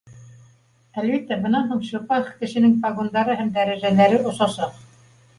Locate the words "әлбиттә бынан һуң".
1.01-1.83